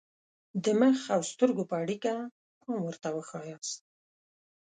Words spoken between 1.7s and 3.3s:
اړیکه پام ورته